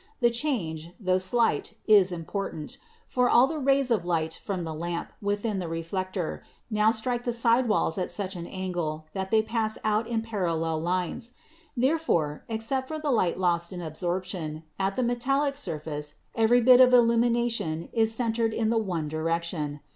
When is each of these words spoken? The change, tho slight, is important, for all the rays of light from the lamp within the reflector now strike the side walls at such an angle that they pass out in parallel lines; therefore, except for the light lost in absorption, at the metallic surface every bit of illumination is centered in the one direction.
The 0.19 0.31
change, 0.31 0.89
tho 0.99 1.19
slight, 1.19 1.75
is 1.87 2.11
important, 2.11 2.79
for 3.05 3.29
all 3.29 3.45
the 3.45 3.59
rays 3.59 3.91
of 3.91 4.03
light 4.03 4.33
from 4.33 4.63
the 4.63 4.73
lamp 4.73 5.13
within 5.21 5.59
the 5.59 5.67
reflector 5.67 6.41
now 6.71 6.89
strike 6.89 7.23
the 7.23 7.31
side 7.31 7.67
walls 7.67 7.99
at 7.99 8.09
such 8.09 8.35
an 8.35 8.47
angle 8.47 9.05
that 9.13 9.29
they 9.29 9.43
pass 9.43 9.77
out 9.83 10.07
in 10.07 10.23
parallel 10.23 10.79
lines; 10.81 11.35
therefore, 11.77 12.43
except 12.49 12.87
for 12.87 12.97
the 12.97 13.11
light 13.11 13.37
lost 13.37 13.71
in 13.71 13.79
absorption, 13.79 14.63
at 14.79 14.95
the 14.95 15.03
metallic 15.03 15.55
surface 15.55 16.15
every 16.33 16.61
bit 16.61 16.81
of 16.81 16.95
illumination 16.95 17.87
is 17.93 18.11
centered 18.11 18.55
in 18.55 18.71
the 18.71 18.79
one 18.79 19.07
direction. 19.07 19.81